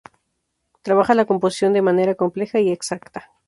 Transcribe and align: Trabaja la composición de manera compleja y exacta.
Trabaja 0.81 1.13
la 1.13 1.25
composición 1.25 1.73
de 1.73 1.83
manera 1.83 2.15
compleja 2.15 2.59
y 2.59 2.71
exacta. 2.71 3.29